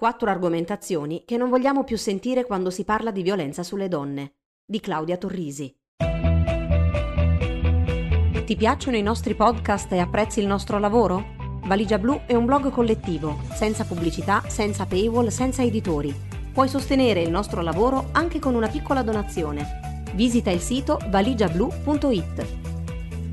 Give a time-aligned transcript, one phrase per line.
[0.00, 4.36] Quattro argomentazioni che non vogliamo più sentire quando si parla di violenza sulle donne.
[4.64, 5.76] Di Claudia Torrisi.
[8.46, 11.34] Ti piacciono i nostri podcast e apprezzi il nostro lavoro?
[11.66, 16.18] Valigia Blu è un blog collettivo, senza pubblicità, senza paywall, senza editori.
[16.50, 20.02] Puoi sostenere il nostro lavoro anche con una piccola donazione.
[20.14, 22.46] Visita il sito valigiablu.it.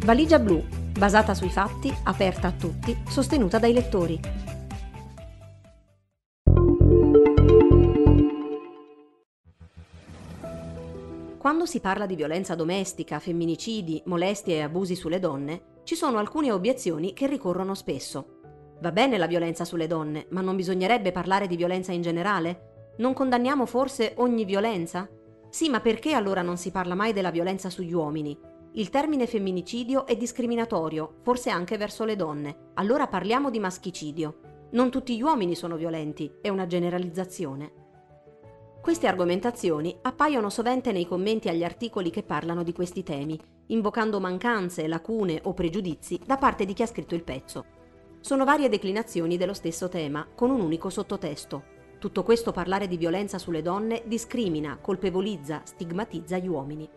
[0.04, 0.62] Valigia Blu,
[1.00, 4.47] basata sui fatti, aperta a tutti, sostenuta dai lettori.
[11.48, 16.52] Quando si parla di violenza domestica, femminicidi, molestie e abusi sulle donne, ci sono alcune
[16.52, 18.42] obiezioni che ricorrono spesso.
[18.82, 22.96] Va bene la violenza sulle donne, ma non bisognerebbe parlare di violenza in generale?
[22.98, 25.10] Non condanniamo forse ogni violenza?
[25.50, 28.38] Sì, ma perché allora non si parla mai della violenza sugli uomini?
[28.74, 32.72] Il termine femminicidio è discriminatorio, forse anche verso le donne.
[32.74, 34.40] Allora parliamo di maschicidio.
[34.72, 37.87] Non tutti gli uomini sono violenti, è una generalizzazione.
[38.88, 44.88] Queste argomentazioni appaiono sovente nei commenti agli articoli che parlano di questi temi, invocando mancanze,
[44.88, 47.66] lacune o pregiudizi da parte di chi ha scritto il pezzo.
[48.22, 51.64] Sono varie declinazioni dello stesso tema, con un unico sottotesto.
[52.00, 56.88] Tutto questo parlare di violenza sulle donne discrimina, colpevolizza, stigmatizza gli uomini.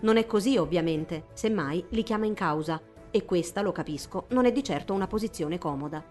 [0.00, 2.78] Non è così, ovviamente, semmai li chiama in causa,
[3.10, 6.04] e questa, lo capisco, non è di certo una posizione comoda.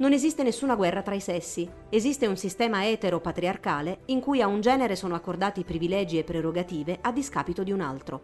[0.00, 4.62] Non esiste nessuna guerra tra i sessi, esiste un sistema etero-patriarcale in cui a un
[4.62, 8.22] genere sono accordati privilegi e prerogative a discapito di un altro.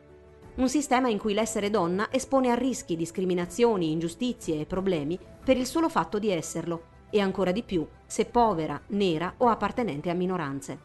[0.54, 5.66] Un sistema in cui l'essere donna espone a rischi, discriminazioni, ingiustizie e problemi per il
[5.66, 10.78] solo fatto di esserlo, e ancora di più se povera, nera o appartenente a minoranze.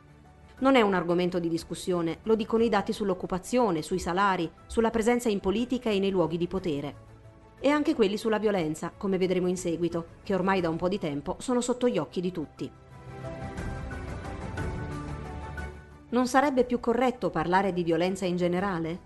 [0.60, 5.30] Non è un argomento di discussione, lo dicono i dati sull'occupazione, sui salari, sulla presenza
[5.30, 7.10] in politica e nei luoghi di potere
[7.62, 10.98] e anche quelli sulla violenza, come vedremo in seguito, che ormai da un po' di
[10.98, 12.70] tempo sono sotto gli occhi di tutti.
[16.10, 19.00] Non sarebbe più corretto parlare di violenza in generale?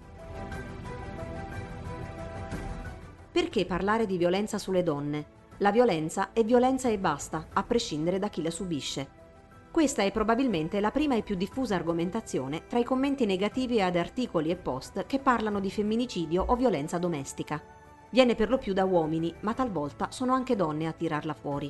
[3.31, 5.33] Perché parlare di violenza sulle donne?
[5.57, 9.23] La violenza è violenza e basta, a prescindere da chi la subisce.
[9.69, 14.49] Questa è probabilmente la prima e più diffusa argomentazione tra i commenti negativi ad articoli
[14.49, 17.74] e post che parlano di femminicidio o violenza domestica.
[18.15, 21.69] Viene per lo più da uomini, ma talvolta sono anche donne a tirarla fuori.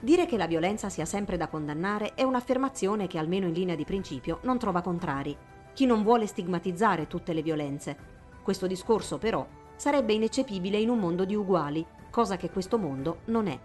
[0.00, 3.84] Dire che la violenza sia sempre da condannare è un'affermazione che, almeno in linea di
[3.84, 5.36] principio, non trova contrari.
[5.72, 7.96] Chi non vuole stigmatizzare tutte le violenze.
[8.42, 9.46] Questo discorso, però,
[9.76, 13.56] sarebbe ineccepibile in un mondo di uguali, cosa che questo mondo non è.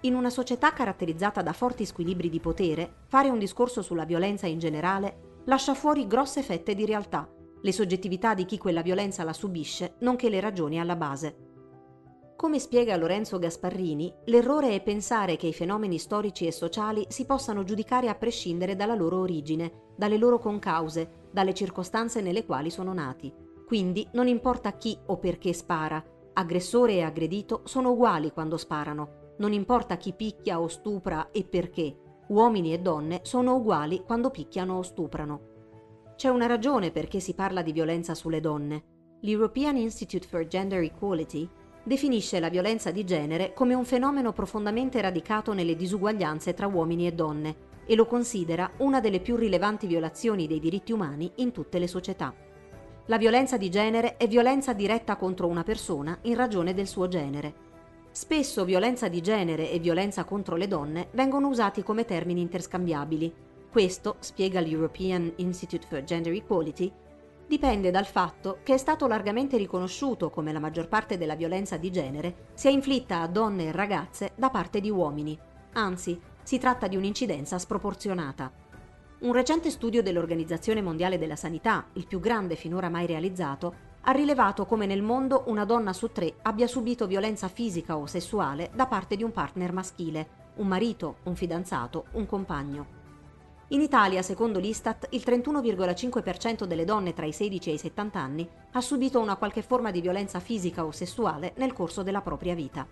[0.00, 4.58] In una società caratterizzata da forti squilibri di potere, fare un discorso sulla violenza in
[4.58, 7.28] generale lascia fuori grosse fette di realtà
[7.60, 11.44] le soggettività di chi quella violenza la subisce, nonché le ragioni alla base.
[12.36, 17.64] Come spiega Lorenzo Gasparrini, l'errore è pensare che i fenomeni storici e sociali si possano
[17.64, 23.32] giudicare a prescindere dalla loro origine, dalle loro concause, dalle circostanze nelle quali sono nati.
[23.66, 29.54] Quindi non importa chi o perché spara, aggressore e aggredito sono uguali quando sparano, non
[29.54, 31.96] importa chi picchia o stupra e perché,
[32.28, 35.54] uomini e donne sono uguali quando picchiano o stuprano.
[36.16, 39.18] C'è una ragione perché si parla di violenza sulle donne.
[39.20, 41.46] L'European Institute for Gender Equality
[41.82, 47.12] definisce la violenza di genere come un fenomeno profondamente radicato nelle disuguaglianze tra uomini e
[47.12, 51.86] donne e lo considera una delle più rilevanti violazioni dei diritti umani in tutte le
[51.86, 52.34] società.
[53.08, 57.64] La violenza di genere è violenza diretta contro una persona in ragione del suo genere.
[58.10, 63.34] Spesso violenza di genere e violenza contro le donne vengono usati come termini interscambiabili,
[63.76, 66.90] questo, spiega l'European Institute for Gender Equality,
[67.46, 71.90] dipende dal fatto che è stato largamente riconosciuto come la maggior parte della violenza di
[71.90, 75.38] genere sia inflitta a donne e ragazze da parte di uomini.
[75.74, 78.50] Anzi, si tratta di un'incidenza sproporzionata.
[79.18, 84.64] Un recente studio dell'Organizzazione Mondiale della Sanità, il più grande finora mai realizzato, ha rilevato
[84.64, 89.16] come nel mondo una donna su tre abbia subito violenza fisica o sessuale da parte
[89.16, 92.95] di un partner maschile, un marito, un fidanzato, un compagno.
[93.70, 98.48] In Italia, secondo l'Istat, il 31,5% delle donne tra i 16 e i 70 anni
[98.70, 102.86] ha subito una qualche forma di violenza fisica o sessuale nel corso della propria vita.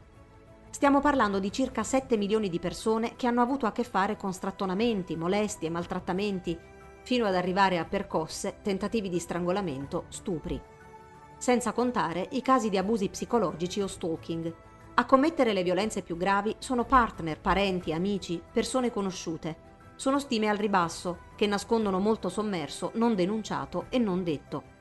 [0.71, 4.33] Stiamo parlando di circa 7 milioni di persone che hanno avuto a che fare con
[4.33, 6.59] strattonamenti, molestie, maltrattamenti,
[7.05, 10.61] fino ad arrivare a percosse, tentativi di strangolamento, stupri.
[11.39, 14.53] Senza contare i casi di abusi psicologici o stalking.
[14.95, 20.57] A commettere le violenze più gravi sono partner, parenti, amici, persone conosciute sono stime al
[20.57, 24.73] ribasso, che nascondono molto sommerso, non denunciato e non detto.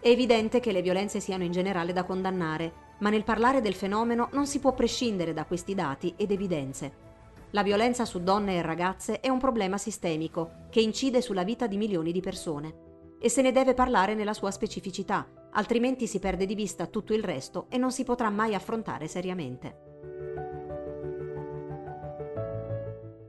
[0.00, 4.28] È evidente che le violenze siano in generale da condannare, ma nel parlare del fenomeno
[4.32, 7.08] non si può prescindere da questi dati ed evidenze.
[7.50, 11.76] La violenza su donne e ragazze è un problema sistemico che incide sulla vita di
[11.76, 12.88] milioni di persone
[13.20, 17.24] e se ne deve parlare nella sua specificità, altrimenti si perde di vista tutto il
[17.24, 19.89] resto e non si potrà mai affrontare seriamente.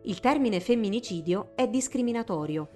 [0.04, 2.70] Il termine femminicidio è discriminatorio.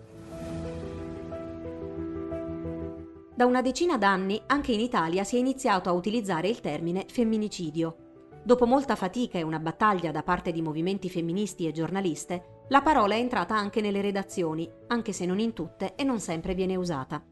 [3.33, 7.95] Da una decina d'anni anche in Italia si è iniziato a utilizzare il termine femminicidio.
[8.43, 13.15] Dopo molta fatica e una battaglia da parte di movimenti femministi e giornaliste, la parola
[13.15, 17.23] è entrata anche nelle redazioni, anche se non in tutte e non sempre viene usata.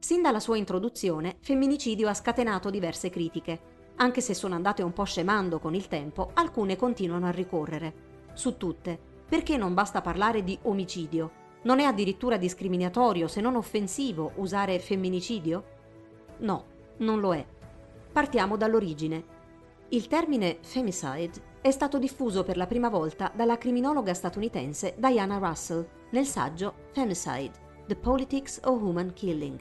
[0.00, 3.60] Sin dalla sua introduzione, femminicidio ha scatenato diverse critiche.
[3.96, 8.10] Anche se sono andate un po' scemando con il tempo, alcune continuano a ricorrere.
[8.32, 11.30] Su tutte, perché non basta parlare di omicidio?
[11.62, 15.64] Non è addirittura discriminatorio, se non offensivo, usare femminicidio?
[16.40, 16.64] No,
[16.98, 17.42] non lo è.
[18.12, 19.24] Partiamo dall'origine.
[19.88, 25.88] Il termine femicide è stato diffuso per la prima volta dalla criminologa statunitense Diana Russell
[26.10, 27.52] nel saggio Femicide,
[27.86, 29.58] The Politics of Human Killing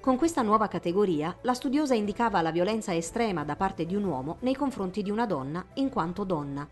[0.00, 4.36] con questa nuova categoria, la studiosa indicava la violenza estrema da parte di un uomo
[4.40, 6.66] nei confronti di una donna in quanto donna.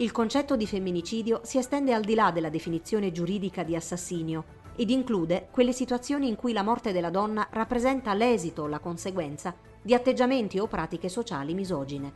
[0.00, 4.44] Il concetto di femminicidio si estende al di là della definizione giuridica di assassinio
[4.76, 9.52] ed include quelle situazioni in cui la morte della donna rappresenta l'esito o la conseguenza
[9.82, 12.12] di atteggiamenti o pratiche sociali misogine.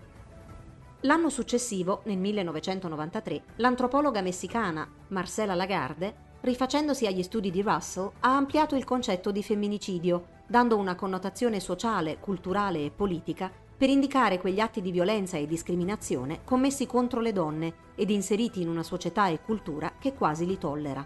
[1.01, 8.77] L'anno successivo, nel 1993, l'antropologa messicana Marcela Lagarde rifacendosi agli studi di Russell, ha ampliato
[8.77, 13.51] il concetto di femminicidio, dando una connotazione sociale, culturale e politica
[13.83, 18.69] per indicare quegli atti di violenza e discriminazione commessi contro le donne ed inseriti in
[18.69, 21.05] una società e cultura che quasi li tollera.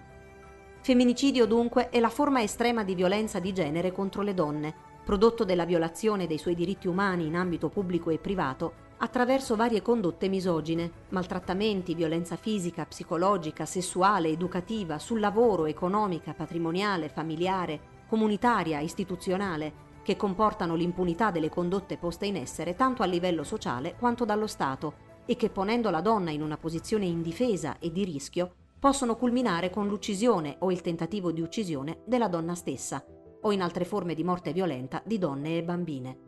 [0.82, 5.64] Femminicidio dunque è la forma estrema di violenza di genere contro le donne, prodotto della
[5.64, 11.94] violazione dei suoi diritti umani in ambito pubblico e privato attraverso varie condotte misogine, maltrattamenti,
[11.94, 21.32] violenza fisica, psicologica, sessuale, educativa, sul lavoro, economica, patrimoniale, familiare, comunitaria, istituzionale, che comportano l'impunità
[21.32, 24.94] delle condotte poste in essere tanto a livello sociale quanto dallo Stato
[25.26, 29.88] e che ponendo la donna in una posizione indifesa e di rischio possono culminare con
[29.88, 33.04] l'uccisione o il tentativo di uccisione della donna stessa
[33.40, 36.18] o in altre forme di morte violenta di donne e bambine.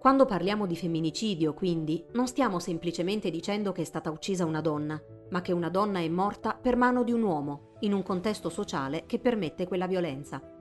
[0.00, 5.00] Quando parliamo di femminicidio, quindi, non stiamo semplicemente dicendo che è stata uccisa una donna,
[5.30, 9.04] ma che una donna è morta per mano di un uomo, in un contesto sociale
[9.06, 10.55] che permette quella violenza.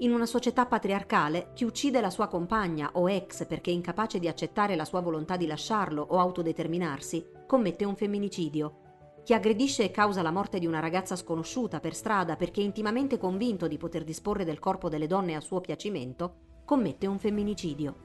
[0.00, 4.28] In una società patriarcale, chi uccide la sua compagna o ex perché è incapace di
[4.28, 8.86] accettare la sua volontà di lasciarlo o autodeterminarsi, commette un femminicidio.
[9.24, 13.18] Chi aggredisce e causa la morte di una ragazza sconosciuta per strada perché è intimamente
[13.18, 16.34] convinto di poter disporre del corpo delle donne a suo piacimento,
[16.64, 17.96] commette un femminicidio.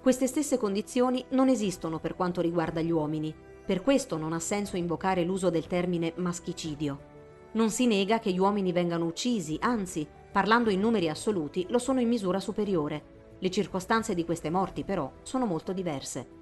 [0.00, 3.34] Queste stesse condizioni non esistono per quanto riguarda gli uomini,
[3.66, 7.16] per questo non ha senso invocare l'uso del termine maschicidio.
[7.52, 12.00] Non si nega che gli uomini vengano uccisi, anzi, parlando in numeri assoluti, lo sono
[12.00, 13.16] in misura superiore.
[13.38, 16.36] Le circostanze di queste morti, però, sono molto diverse.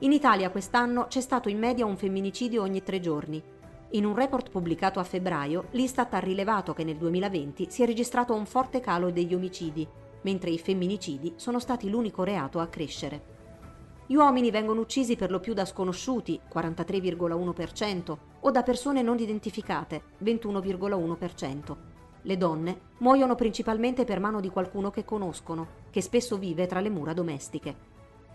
[0.00, 3.42] In Italia quest'anno c'è stato in media un femminicidio ogni tre giorni.
[3.90, 8.34] In un report pubblicato a febbraio, l'Istat ha rilevato che nel 2020 si è registrato
[8.34, 9.88] un forte calo degli omicidi,
[10.22, 13.34] mentre i femminicidi sono stati l'unico reato a crescere.
[14.06, 20.02] Gli uomini vengono uccisi per lo più da sconosciuti, 43,1%, o da persone non identificate,
[20.22, 21.76] 21,1%.
[22.26, 26.90] Le donne muoiono principalmente per mano di qualcuno che conoscono, che spesso vive tra le
[26.90, 27.94] mura domestiche.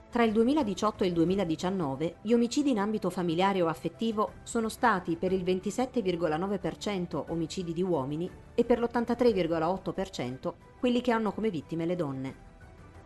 [0.09, 5.17] Tra il 2018 e il 2019 gli omicidi in ambito familiare o affettivo sono stati
[5.17, 11.95] per il 27,9% omicidi di uomini e per l'83,8% quelli che hanno come vittime le
[11.97, 12.35] donne.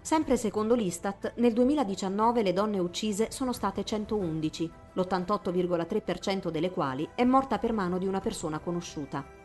[0.02, 7.24] Sempre secondo l'Istat, nel 2019 le donne uccise sono state 111, l'88,3% delle quali è
[7.24, 9.45] morta per mano di una persona conosciuta.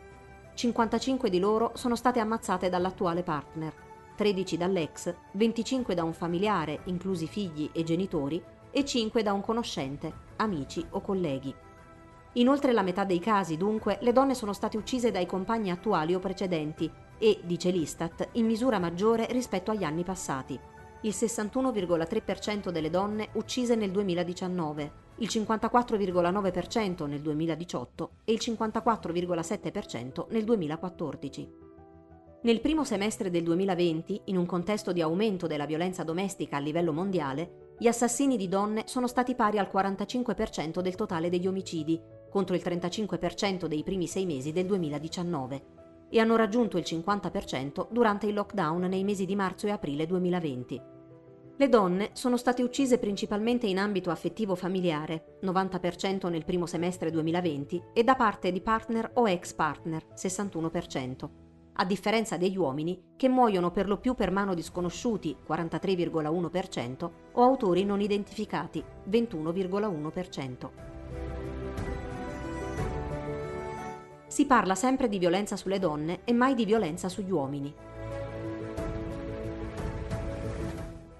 [0.53, 3.73] 55 di loro sono state ammazzate dall'attuale partner
[4.21, 8.39] 13 dall'ex, 25 da un familiare, inclusi figli e genitori,
[8.69, 11.51] e 5 da un conoscente, amici o colleghi.
[12.33, 16.13] In oltre la metà dei casi, dunque, le donne sono state uccise dai compagni attuali
[16.13, 20.59] o precedenti e, dice l'Istat, in misura maggiore rispetto agli anni passati.
[21.01, 24.91] Il 61,3% delle donne uccise nel 2019,
[25.21, 31.49] il 54,9% nel 2018 e il 54,7% nel 2014.
[32.41, 36.91] Nel primo semestre del 2020, in un contesto di aumento della violenza domestica a livello
[36.91, 42.01] mondiale, gli assassini di donne sono stati pari al 45% del totale degli omicidi,
[42.31, 45.63] contro il 35% dei primi sei mesi del 2019,
[46.09, 50.90] e hanno raggiunto il 50% durante il lockdown nei mesi di marzo e aprile 2020.
[51.61, 57.83] Le donne sono state uccise principalmente in ambito affettivo familiare, 90% nel primo semestre 2020,
[57.93, 61.29] e da parte di partner o ex partner, 61%,
[61.73, 67.43] a differenza degli uomini che muoiono per lo più per mano di sconosciuti, 43,1%, o
[67.43, 70.69] autori non identificati, 21,1%.
[74.25, 77.90] Si parla sempre di violenza sulle donne e mai di violenza sugli uomini.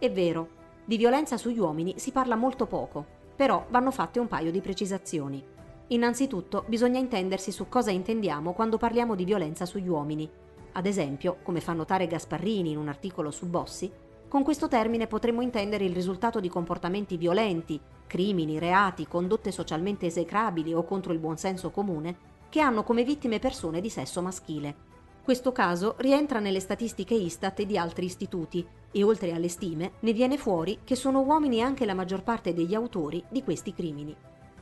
[0.01, 0.48] È vero,
[0.84, 3.05] di violenza sugli uomini si parla molto poco,
[3.36, 5.46] però vanno fatte un paio di precisazioni.
[5.89, 10.27] Innanzitutto bisogna intendersi su cosa intendiamo quando parliamo di violenza sugli uomini.
[10.72, 13.91] Ad esempio, come fa notare Gasparrini in un articolo su Bossi,
[14.27, 20.74] con questo termine potremmo intendere il risultato di comportamenti violenti, crimini, reati, condotte socialmente esecrabili
[20.74, 22.17] o contro il buonsenso comune,
[22.50, 24.89] che hanno come vittime persone di sesso maschile.
[25.23, 30.13] Questo caso rientra nelle statistiche Istat e di altri istituti e oltre alle stime ne
[30.13, 34.15] viene fuori che sono uomini anche la maggior parte degli autori di questi crimini.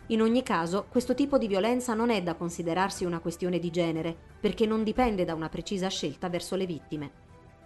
[0.08, 4.16] In ogni caso, questo tipo di violenza non è da considerarsi una questione di genere,
[4.40, 7.12] perché non dipende da una precisa scelta verso le vittime.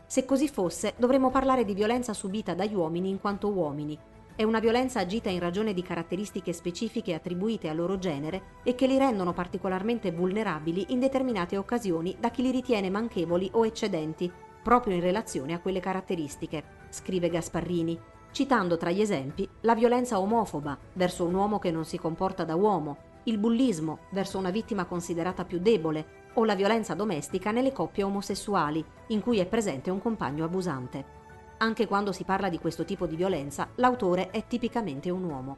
[0.06, 3.98] Se così fosse, dovremmo parlare di violenza subita dagli uomini in quanto uomini,
[4.36, 8.88] è una violenza agita in ragione di caratteristiche specifiche attribuite al loro genere e che
[8.88, 14.32] li rendono particolarmente vulnerabili in determinate occasioni da chi li ritiene manchevoli o eccedenti,
[14.64, 18.00] proprio in relazione a quelle caratteristiche, scrive Gasparrini,
[18.32, 22.56] citando tra gli esempi la violenza omofoba verso un uomo che non si comporta da
[22.56, 28.04] uomo, il bullismo verso una vittima considerata più debole o la violenza domestica nelle coppie
[28.04, 31.22] omosessuali, in cui è presente un compagno abusante.
[31.64, 35.58] Anche quando si parla di questo tipo di violenza, l'autore è tipicamente un uomo.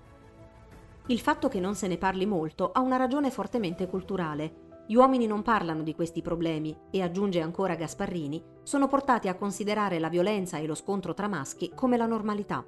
[1.08, 4.84] Il fatto che non se ne parli molto ha una ragione fortemente culturale.
[4.86, 9.98] Gli uomini non parlano di questi problemi e, aggiunge ancora Gasparrini, sono portati a considerare
[9.98, 12.64] la violenza e lo scontro tra maschi come la normalità.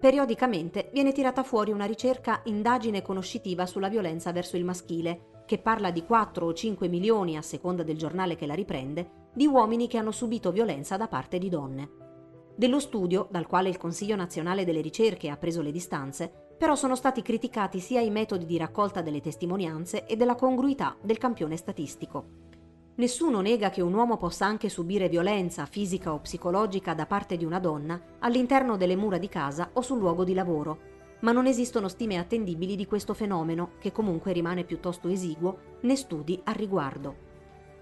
[0.00, 5.92] Periodicamente viene tirata fuori una ricerca indagine conoscitiva sulla violenza verso il maschile, che parla
[5.92, 9.98] di 4 o 5 milioni, a seconda del giornale che la riprende, di uomini che
[9.98, 12.02] hanno subito violenza da parte di donne.
[12.56, 16.94] Dello studio, dal quale il Consiglio nazionale delle ricerche ha preso le distanze, però sono
[16.94, 22.42] stati criticati sia i metodi di raccolta delle testimonianze e della congruità del campione statistico.
[22.94, 27.44] Nessuno nega che un uomo possa anche subire violenza fisica o psicologica da parte di
[27.44, 30.78] una donna all'interno delle mura di casa o sul luogo di lavoro,
[31.22, 36.40] ma non esistono stime attendibili di questo fenomeno, che comunque rimane piuttosto esiguo, né studi
[36.44, 37.23] al riguardo.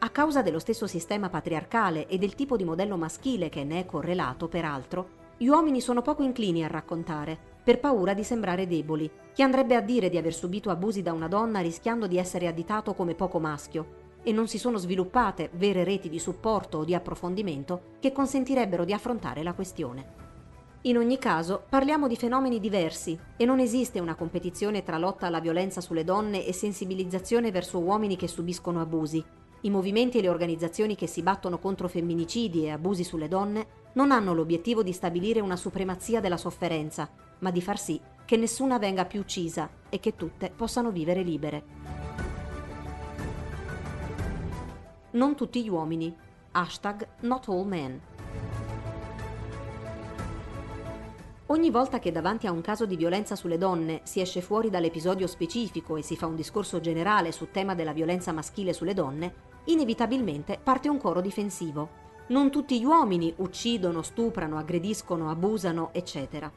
[0.04, 3.86] A causa dello stesso sistema patriarcale e del tipo di modello maschile che ne è
[3.86, 9.08] correlato, peraltro, gli uomini sono poco inclini a raccontare, per paura di sembrare deboli.
[9.32, 12.94] Chi andrebbe a dire di aver subito abusi da una donna rischiando di essere additato
[12.94, 14.00] come poco maschio?
[14.24, 18.92] E non si sono sviluppate vere reti di supporto o di approfondimento che consentirebbero di
[18.92, 20.20] affrontare la questione.
[20.82, 25.38] In ogni caso, parliamo di fenomeni diversi e non esiste una competizione tra lotta alla
[25.38, 29.24] violenza sulle donne e sensibilizzazione verso uomini che subiscono abusi,
[29.62, 34.10] i movimenti e le organizzazioni che si battono contro femminicidi e abusi sulle donne non
[34.10, 39.04] hanno l'obiettivo di stabilire una supremazia della sofferenza, ma di far sì che nessuna venga
[39.04, 41.64] più uccisa e che tutte possano vivere libere.
[45.12, 46.14] Non tutti gli uomini.
[46.52, 48.00] Hashtag not all men.
[51.46, 55.26] Ogni volta che davanti a un caso di violenza sulle donne si esce fuori dall'episodio
[55.26, 59.34] specifico e si fa un discorso generale sul tema della violenza maschile sulle donne,
[59.64, 62.00] inevitabilmente parte un coro difensivo.
[62.28, 66.50] Non tutti gli uomini uccidono, stuprano, aggrediscono, abusano, eccetera.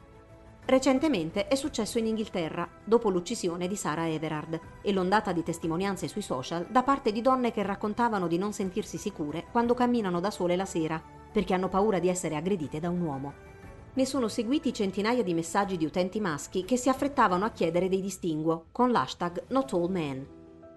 [0.64, 6.22] Recentemente è successo in Inghilterra, dopo l'uccisione di Sara Everard e l'ondata di testimonianze sui
[6.22, 10.56] social da parte di donne che raccontavano di non sentirsi sicure quando camminano da sole
[10.56, 11.00] la sera,
[11.30, 13.32] perché hanno paura di essere aggredite da un uomo.
[13.96, 18.02] Ne sono seguiti centinaia di messaggi di utenti maschi che si affrettavano a chiedere dei
[18.02, 20.26] distinguo, con l'hashtag NotAllMen.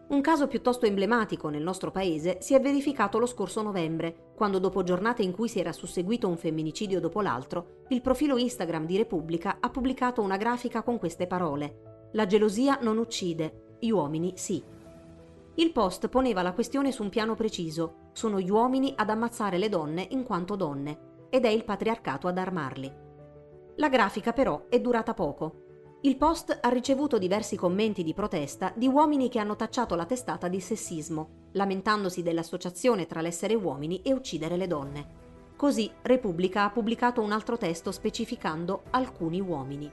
[0.07, 4.83] Un caso piuttosto emblematico nel nostro paese si è verificato lo scorso novembre, quando dopo
[4.83, 9.57] giornate in cui si era susseguito un femminicidio dopo l'altro, il profilo Instagram di Repubblica
[9.59, 12.07] ha pubblicato una grafica con queste parole.
[12.13, 14.63] La gelosia non uccide, gli uomini sì.
[15.55, 18.11] Il post poneva la questione su un piano preciso.
[18.13, 22.37] Sono gli uomini ad ammazzare le donne in quanto donne, ed è il patriarcato ad
[22.37, 23.07] armarli.
[23.79, 25.97] La grafica però è durata poco.
[26.01, 30.49] Il post ha ricevuto diversi commenti di protesta di uomini che hanno tacciato la testata
[30.49, 35.07] di sessismo, lamentandosi dell'associazione tra l'essere uomini e uccidere le donne.
[35.55, 39.89] Così Repubblica ha pubblicato un altro testo specificando alcuni uomini.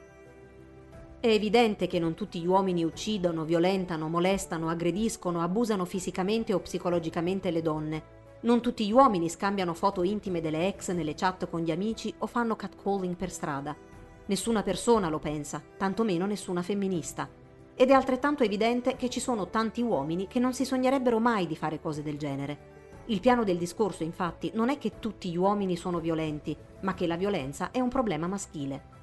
[1.21, 7.52] È evidente che non tutti gli uomini uccidono, violentano, molestano, aggrediscono, abusano fisicamente o psicologicamente
[7.52, 8.05] le donne,
[8.40, 12.26] Non tutti gli uomini scambiano foto intime delle ex nelle chat con gli amici o
[12.26, 13.75] fanno catcalling per strada.
[14.26, 17.28] Nessuna persona lo pensa, tantomeno nessuna femminista.
[17.75, 21.57] Ed è altrettanto evidente che ci sono tanti uomini che non si sognerebbero mai di
[21.57, 22.75] fare cose del genere.
[23.07, 27.07] Il piano del discorso, infatti, non è che tutti gli uomini sono violenti, ma che
[27.07, 28.95] la violenza è un problema maschile.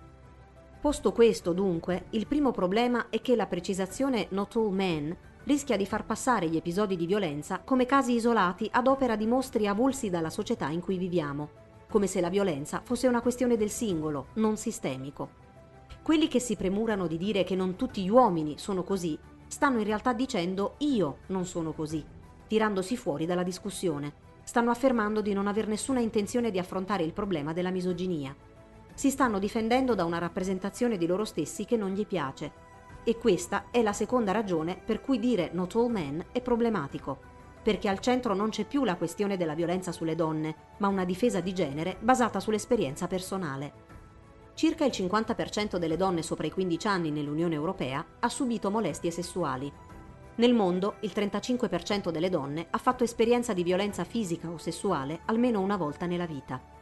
[0.81, 5.85] Posto questo, dunque, il primo problema è che la precisazione not all men rischia di
[5.85, 10.29] far passare gli episodi di violenza come casi isolati ad opera di mostri avulsi dalla
[10.29, 11.49] società in cui viviamo,
[11.89, 15.41] come se la violenza fosse una questione del singolo, non sistemico.
[16.01, 19.85] Quelli che si premurano di dire che non tutti gli uomini sono così, stanno in
[19.85, 22.03] realtà dicendo io non sono così,
[22.47, 24.21] tirandosi fuori dalla discussione.
[24.43, 28.35] Stanno affermando di non aver nessuna intenzione di affrontare il problema della misoginia
[28.95, 32.51] si stanno difendendo da una rappresentazione di loro stessi che non gli piace.
[33.05, 37.19] E questa è la seconda ragione per cui dire not all men è problematico,
[37.61, 41.41] perché al centro non c'è più la questione della violenza sulle donne, ma una difesa
[41.41, 43.91] di genere basata sull'esperienza personale.
[44.53, 49.71] Circa il 50% delle donne sopra i 15 anni nell'Unione Europea ha subito molestie sessuali.
[50.35, 55.59] Nel mondo il 35% delle donne ha fatto esperienza di violenza fisica o sessuale almeno
[55.59, 56.72] una volta nella vita.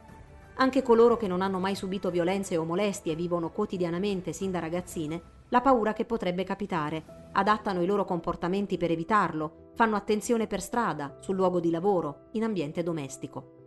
[0.56, 5.40] Anche coloro che non hanno mai subito violenze o molestie vivono quotidianamente sin da ragazzine
[5.48, 11.18] la paura che potrebbe capitare, adattano i loro comportamenti per evitarlo, fanno attenzione per strada,
[11.20, 13.60] sul luogo di lavoro, in ambiente domestico.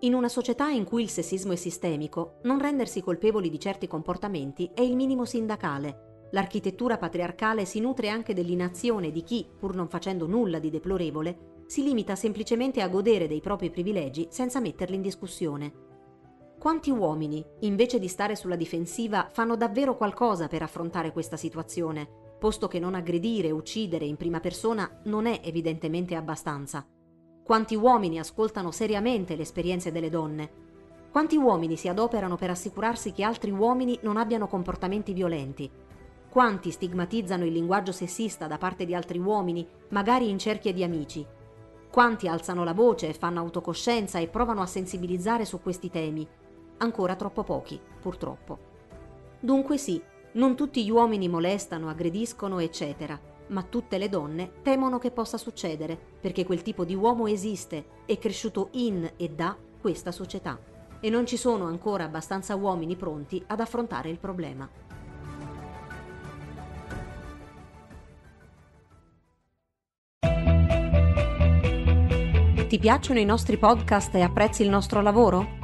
[0.00, 4.70] In una società in cui il sessismo è sistemico, non rendersi colpevoli di certi comportamenti
[4.74, 6.28] è il minimo sindacale.
[6.30, 11.82] L'architettura patriarcale si nutre anche dell'inazione di chi, pur non facendo nulla di deplorevole, si
[11.82, 15.93] limita semplicemente a godere dei propri privilegi senza metterli in discussione.
[16.64, 22.68] Quanti uomini, invece di stare sulla difensiva, fanno davvero qualcosa per affrontare questa situazione, posto
[22.68, 26.88] che non aggredire uccidere in prima persona non è evidentemente abbastanza?
[27.42, 30.50] Quanti uomini ascoltano seriamente le esperienze delle donne?
[31.10, 35.70] Quanti uomini si adoperano per assicurarsi che altri uomini non abbiano comportamenti violenti?
[36.30, 41.26] Quanti stigmatizzano il linguaggio sessista da parte di altri uomini, magari in cerchie di amici?
[41.90, 46.26] Quanti alzano la voce, fanno autocoscienza e provano a sensibilizzare su questi temi?
[46.78, 48.58] Ancora troppo pochi, purtroppo.
[49.40, 50.00] Dunque sì,
[50.32, 55.98] non tutti gli uomini molestano, aggrediscono, eccetera, ma tutte le donne temono che possa succedere,
[56.20, 60.58] perché quel tipo di uomo esiste, è cresciuto in e da questa società,
[61.00, 64.68] e non ci sono ancora abbastanza uomini pronti ad affrontare il problema.
[72.66, 75.63] Ti piacciono i nostri podcast e apprezzi il nostro lavoro?